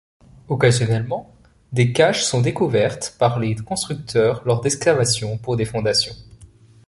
[0.47, 1.31] Occasionnellement,
[1.71, 6.15] des caches sont découvertes par les constructeurs lors d'excavation pour des fondations.